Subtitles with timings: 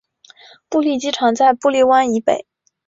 [0.67, 2.47] 布利机场在布利湾以北。